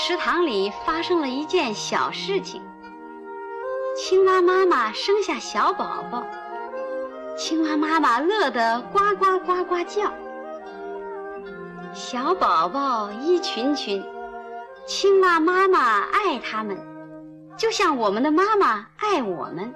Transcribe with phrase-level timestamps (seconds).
[0.00, 2.62] 池塘里发生了一件小事情：
[3.96, 6.24] 青蛙妈妈生下小宝宝，
[7.36, 10.12] 青蛙妈妈乐得呱呱呱呱叫。
[11.92, 14.00] 小宝宝一群群，
[14.86, 16.78] 青蛙妈妈爱它们，
[17.56, 19.74] 就像我们的妈妈爱我们。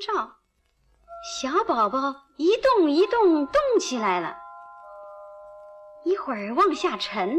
[0.00, 0.36] 照，
[1.38, 1.98] 小宝宝
[2.36, 4.34] 一动一动动起来了，
[6.04, 7.38] 一会儿往下沉，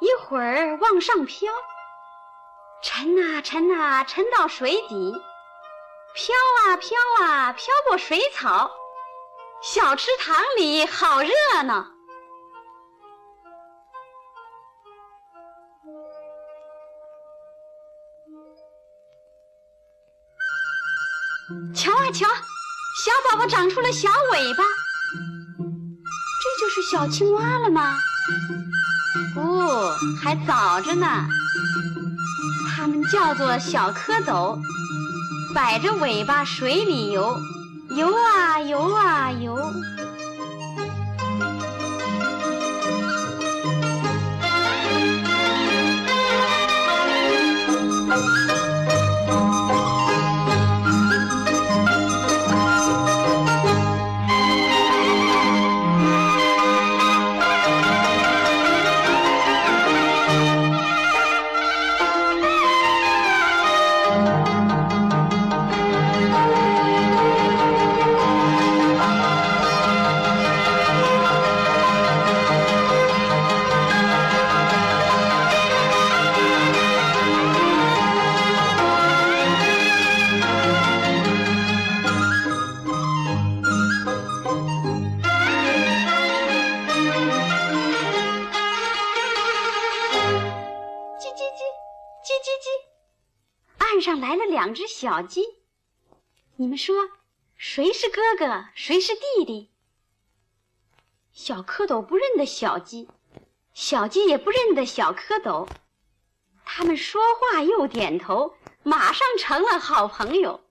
[0.00, 1.52] 一会儿往上飘，
[2.82, 5.12] 沉啊沉啊沉到水底，
[6.14, 6.34] 飘
[6.64, 8.70] 啊飘啊飘过水草，
[9.60, 11.93] 小池塘里好热闹。
[22.14, 22.28] 瞧，
[22.96, 24.62] 小宝宝长出了小尾巴，
[26.40, 27.96] 这就是小青蛙了吗？
[29.34, 29.90] 不，
[30.22, 31.26] 还早着呢。
[32.76, 34.56] 它们叫做小蝌蚪，
[35.52, 37.36] 摆着尾巴水里游，
[37.96, 39.56] 游啊游啊游。
[94.64, 95.42] 两只小鸡，
[96.56, 97.10] 你们说
[97.54, 99.70] 谁是哥哥，谁是弟弟？
[101.34, 103.06] 小蝌蚪不认得小鸡，
[103.74, 105.68] 小鸡也不认得小蝌蚪，
[106.64, 110.64] 他们说话又点头，马上成了好朋友。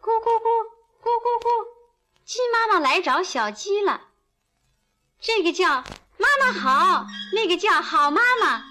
[0.00, 0.48] 咕咕咕，
[1.00, 1.68] 咕咕咕，
[2.24, 4.08] 鸡妈妈来找小鸡了。
[5.20, 5.84] 这个叫
[6.22, 8.62] 妈妈好，那个叫好妈妈。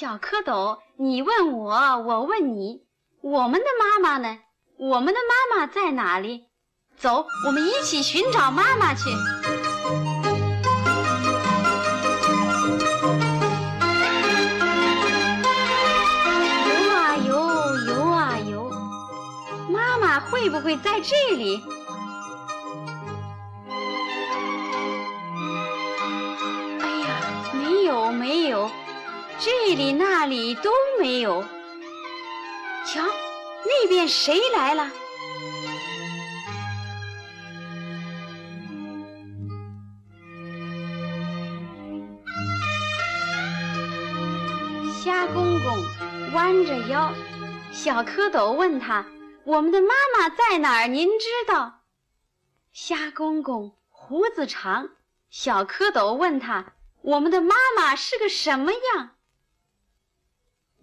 [0.00, 2.82] 小蝌蚪，你问我，我问你，
[3.20, 4.38] 我们的妈妈呢？
[4.78, 6.44] 我们的妈妈在哪里？
[6.96, 9.10] 走，我们一起寻找妈妈去。
[16.68, 18.70] 游啊游，游啊游，
[19.68, 21.60] 妈妈会不会在这里？
[29.40, 31.42] 这里那里都没有。
[32.84, 33.02] 瞧，
[33.64, 34.90] 那边谁来了？
[45.00, 45.84] 虾公公
[46.32, 47.12] 弯着腰。
[47.70, 49.06] 小蝌蚪问他
[49.44, 50.88] ：“我们的妈妈在哪儿？
[50.88, 51.82] 您知道？”
[52.72, 54.88] 虾公公胡子长。
[55.30, 59.10] 小蝌蚪问他：“我们的妈妈是个什么样？”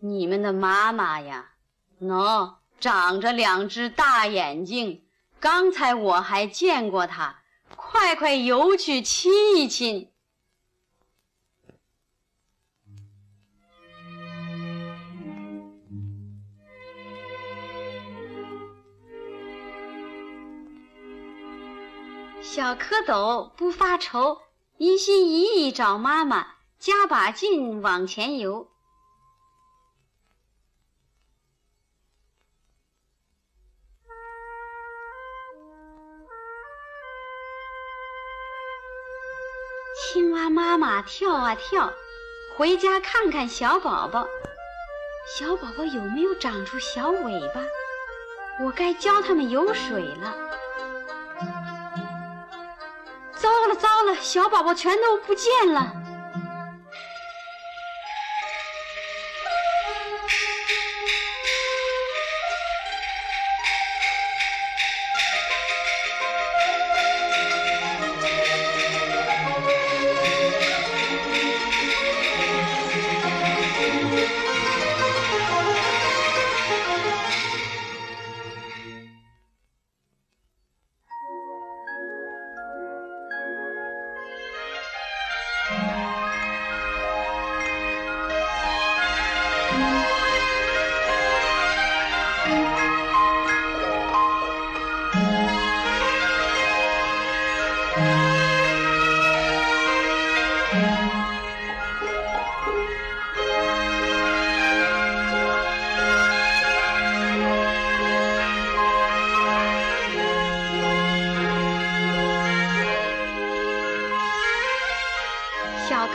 [0.07, 1.53] 你们的妈妈呀，
[1.99, 5.03] 喏，长着两只大眼睛。
[5.39, 7.39] 刚才我还见过她，
[7.75, 10.11] 快快游去亲一亲。
[22.43, 24.37] 小蝌蚪不发愁，
[24.77, 26.45] 一心一意找妈妈，
[26.77, 28.74] 加把劲往前游。
[40.15, 41.91] 青蛙妈妈跳啊跳，
[42.55, 44.25] 回家看看小宝宝。
[45.27, 47.59] 小宝宝有没有长出小尾巴？
[48.63, 50.33] 我该教他们游水了。
[53.35, 55.91] 糟了糟了，小宝宝全都不见了。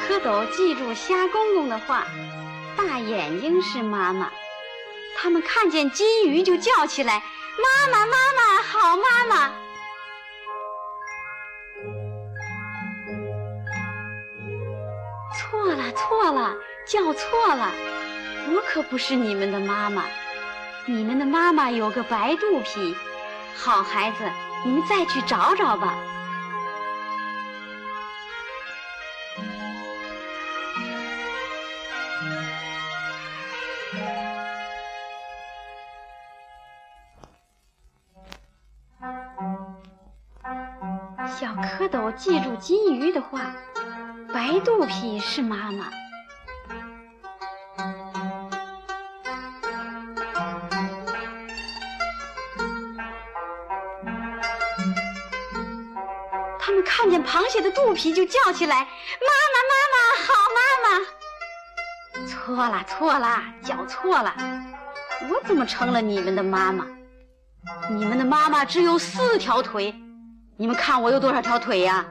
[0.08, 2.06] 蝌蚪记住虾公公的话，
[2.76, 4.30] 大眼睛是妈妈。
[5.16, 7.22] 他们看见金鱼就叫起来
[7.62, 9.50] ：“妈妈，妈妈，好妈妈！”
[15.38, 17.70] 错了，错了，叫错了，
[18.48, 20.04] 我可不是你们的妈妈。
[20.86, 22.96] 你们的妈妈有个白肚皮。
[23.54, 24.24] 好孩子，
[24.64, 25.94] 你们再去找找吧。
[42.60, 43.40] 金鱼的话，
[44.34, 45.88] 白肚皮是妈妈。
[56.58, 64.34] 他们看见螃蟹的肚皮就叫起来：“妈妈，妈妈，好妈妈！”错了，错了，叫错了，
[65.30, 66.86] 我怎么成了你们的妈妈？
[67.88, 69.94] 你们的妈妈只有四条腿。
[70.58, 72.04] 你们看我有多少条腿呀？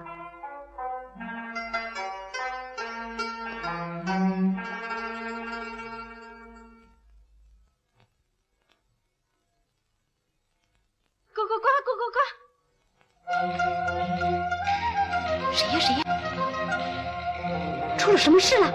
[11.39, 12.17] 呱呱呱呱呱呱！
[15.53, 16.03] 谁呀谁呀？
[17.97, 18.67] 出了什么事了？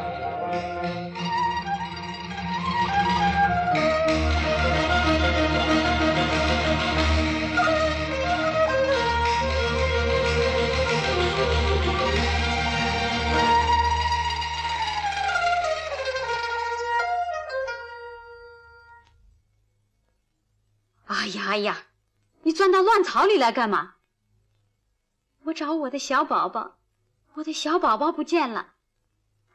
[21.07, 21.77] 哎呀哎呀，
[22.45, 23.95] 你钻到乱草里来干嘛？
[25.45, 26.77] 我找我的小宝宝，
[27.35, 28.75] 我的小宝宝不见了，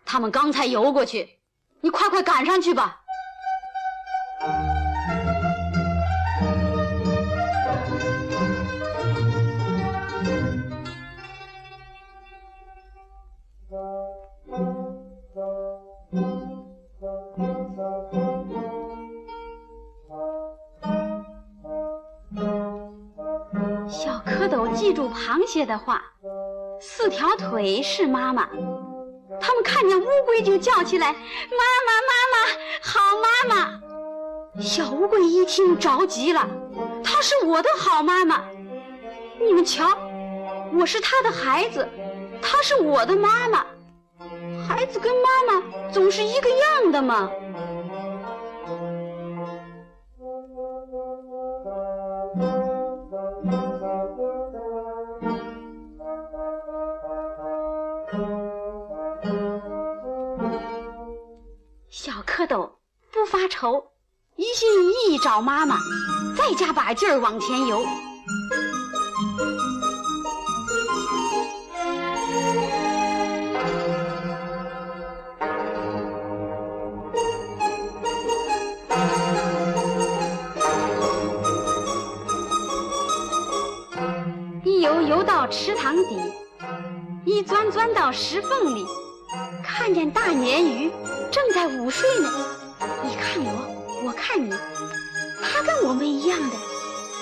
[0.05, 1.39] 他们刚才游过去，
[1.81, 3.01] 你快快赶上去吧。
[24.79, 26.01] 记住螃蟹的话，
[26.79, 28.47] 四条腿是妈妈。
[29.41, 31.11] 他们看见乌龟就叫起来
[31.51, 32.37] ：“妈妈，妈妈，
[32.81, 33.81] 好妈妈！”
[34.61, 36.47] 小乌龟一听着急了，
[37.03, 38.43] 她是我的好妈妈。
[39.39, 39.97] 你们瞧，
[40.73, 41.87] 我是她的孩子，
[42.41, 43.65] 她是我的妈妈。
[44.67, 47.29] 孩子跟妈妈总是一个样的嘛。
[63.59, 63.91] 愁，
[64.37, 65.77] 一心一意找妈妈，
[66.37, 67.85] 再加把劲儿往前游。
[84.63, 86.17] 一游游到池塘底，
[87.25, 88.85] 一钻钻到石缝里，
[89.61, 90.89] 看见大鲶鱼
[91.29, 92.29] 正在午睡呢。
[93.09, 94.53] 你看我，我看你，
[95.41, 96.55] 他跟我们一样的。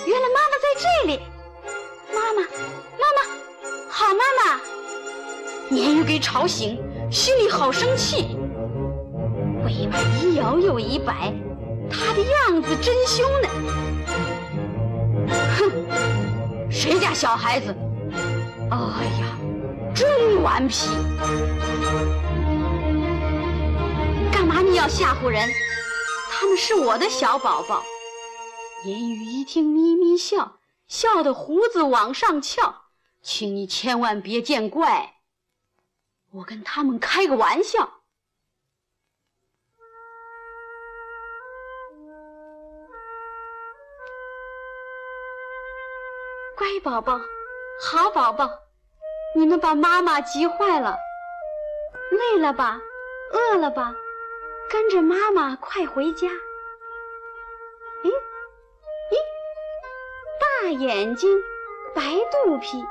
[0.05, 1.21] 原来妈妈在这里，
[2.13, 2.41] 妈妈，
[2.99, 3.19] 妈妈，
[3.89, 4.59] 好妈妈！
[5.71, 6.77] 鲶鱼给吵醒，
[7.09, 8.37] 心里好生气，
[9.65, 11.33] 尾巴一摇又一摆，
[11.89, 13.47] 他的样子真凶呢。
[15.57, 15.71] 哼，
[16.69, 17.73] 谁家小孩子？
[18.71, 18.77] 哎
[19.21, 19.37] 呀，
[19.95, 20.89] 真顽皮！
[24.47, 25.45] 干嘛你要吓唬人？
[26.31, 27.83] 他们是我的小宝宝。
[28.85, 32.83] 言语一听，咪咪笑，笑得胡子往上翘。
[33.21, 35.15] 请你千万别见怪，
[36.31, 37.91] 我跟他们开个玩笑。
[46.55, 47.19] 乖宝宝，
[47.81, 48.49] 好宝宝，
[49.35, 50.95] 你们把妈妈急坏了，
[52.11, 52.79] 累了吧，
[53.33, 53.93] 饿了吧，
[54.69, 56.27] 跟着妈妈快回家。
[58.03, 59.15] 咦咦，
[60.63, 61.41] 大眼睛，
[61.95, 62.83] 白肚皮，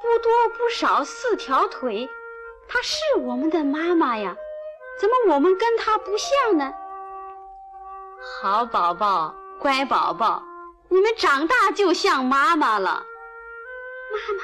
[0.00, 2.08] 不多不少四条腿，
[2.68, 4.36] 她是我们的妈妈呀，
[5.00, 6.72] 怎么我们跟她不像呢？
[8.40, 10.42] 好宝宝，乖宝宝。
[10.88, 13.04] 你们长大就像妈妈了，
[14.12, 14.42] 妈妈，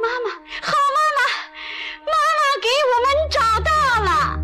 [0.00, 1.20] 妈妈，好妈妈，
[2.04, 3.70] 妈妈给我们找到
[4.04, 4.37] 了。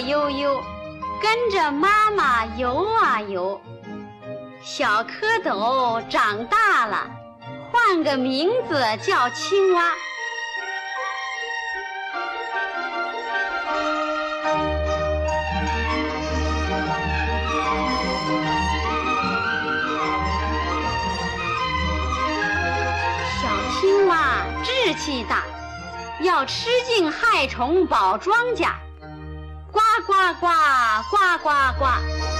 [0.00, 0.62] 悠悠，
[1.22, 3.60] 跟着妈妈游啊游。
[4.62, 7.10] 小蝌蚪长大了，
[7.70, 9.92] 换个名字叫青蛙。
[23.40, 23.48] 小
[23.80, 25.44] 青蛙志气大。
[26.22, 28.68] 要吃尽害虫保庄稼，
[29.72, 30.46] 呱呱呱
[31.10, 32.39] 呱呱呱。